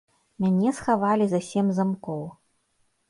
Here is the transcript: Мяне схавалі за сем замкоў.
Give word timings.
Мяне 0.43 0.71
схавалі 0.77 1.27
за 1.33 1.41
сем 1.49 1.71
замкоў. 1.81 2.25